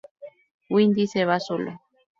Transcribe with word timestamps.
Windy 0.71 1.05
se 1.05 1.25
va 1.25 1.39
solo. 1.39 1.79